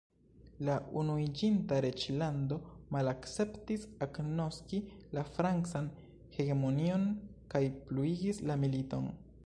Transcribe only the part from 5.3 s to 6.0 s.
Francan